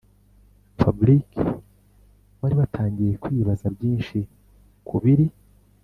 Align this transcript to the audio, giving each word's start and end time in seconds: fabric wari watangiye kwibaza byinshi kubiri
fabric 0.79 1.29
wari 2.41 2.55
watangiye 2.59 3.13
kwibaza 3.23 3.65
byinshi 3.75 4.17
kubiri 4.87 5.25